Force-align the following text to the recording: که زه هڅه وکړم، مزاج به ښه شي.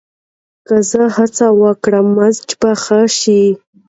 که 0.67 0.75
زه 0.89 1.01
هڅه 1.17 1.45
وکړم، 1.61 2.05
مزاج 2.17 2.49
به 2.59 2.71
ښه 2.83 3.01
شي. 3.19 3.43